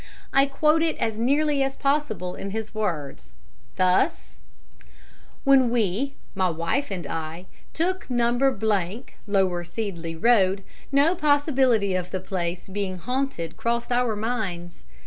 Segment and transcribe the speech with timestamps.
[0.33, 3.33] I quote it as nearly as possible in his words,
[3.75, 4.31] thus:
[5.43, 8.31] "When we my wife and I took No.
[9.27, 14.81] Lower Seedley Road, no possibility of the place being haunted crossed our minds.